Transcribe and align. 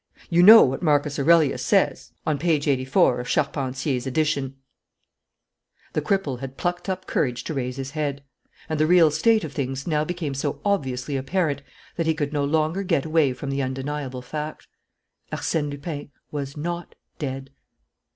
You 0.31 0.41
know 0.41 0.63
what 0.63 0.81
Marcus 0.81 1.19
Aurelius 1.19 1.63
says, 1.63 2.11
on 2.25 2.39
page 2.39 2.67
84, 2.67 3.19
of 3.19 3.29
Charpentier's 3.29 4.07
edition" 4.07 4.55
The 5.93 6.01
cripple 6.01 6.39
had 6.39 6.57
plucked 6.57 6.89
up 6.89 7.05
courage 7.05 7.43
to 7.43 7.53
raise 7.53 7.75
his 7.75 7.91
head; 7.91 8.23
and 8.67 8.79
the 8.79 8.87
real 8.87 9.11
state 9.11 9.43
of 9.43 9.53
things 9.53 9.85
now 9.85 10.03
became 10.03 10.33
so 10.33 10.59
obviously 10.65 11.17
apparent 11.17 11.61
that 11.97 12.07
he 12.07 12.15
could 12.15 12.33
no 12.33 12.43
longer 12.43 12.81
get 12.81 13.05
away 13.05 13.31
from 13.33 13.51
the 13.51 13.61
undeniable 13.61 14.23
fact: 14.23 14.67
Arsène 15.31 15.69
Lupin 15.69 16.09
was 16.31 16.57
not 16.57 16.95
dead! 17.19 17.51